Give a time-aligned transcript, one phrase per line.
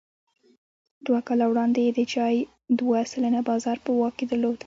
[1.05, 2.35] دوه کاله وړاندې یې د چای
[2.79, 4.57] دوه سلنه بازار په واک کې درلود.